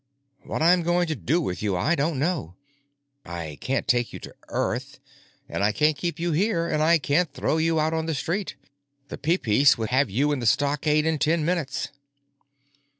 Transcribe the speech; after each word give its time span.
"What 0.41 0.63
I'm 0.63 0.81
going 0.81 1.05
to 1.09 1.15
do 1.15 1.39
with 1.39 1.61
you 1.61 1.77
I 1.77 1.93
don't 1.93 2.17
know. 2.17 2.55
I 3.23 3.59
can't 3.61 3.87
take 3.87 4.11
you 4.11 4.17
to 4.21 4.33
Earth, 4.49 4.99
and 5.47 5.63
I 5.63 5.71
can't 5.71 5.95
keep 5.95 6.19
you 6.19 6.31
here, 6.31 6.67
and 6.67 6.81
I 6.81 6.97
can't 6.97 7.31
throw 7.31 7.57
you 7.57 7.79
out 7.79 7.93
on 7.93 8.07
the 8.07 8.15
street—the 8.15 9.17
Peepeece 9.19 9.77
would 9.77 9.89
have 9.91 10.09
you 10.09 10.31
in 10.31 10.39
the 10.39 10.47
stockade 10.47 11.05
in 11.05 11.19
ten 11.19 11.45
minutes." 11.45 11.89